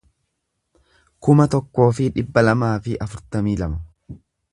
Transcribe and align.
kuma 1.27 1.45
tokkoo 1.55 1.87
fi 1.97 2.07
dhibba 2.15 2.45
lamaa 2.47 2.73
fi 2.87 2.97
afurtamii 3.07 3.57
lama 3.65 4.19